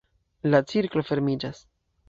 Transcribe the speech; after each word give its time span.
La 0.53 0.61
cirklo 0.71 1.05
fermiĝas! 1.11 1.65